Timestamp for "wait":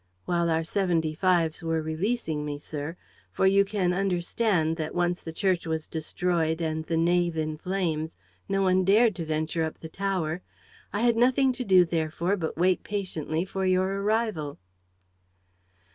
12.57-12.81